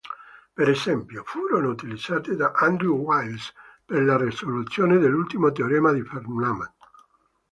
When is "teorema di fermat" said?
5.51-6.73